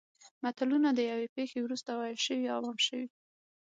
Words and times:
متلونه 0.43 0.89
د 0.93 0.99
یوې 1.11 1.27
پېښې 1.35 1.59
وروسته 1.61 1.89
ویل 1.93 2.19
شوي 2.27 2.45
او 2.55 2.59
عام 2.67 2.77
شوي 2.87 3.07